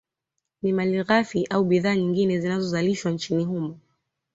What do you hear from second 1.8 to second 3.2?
nyingine zinazozalishwa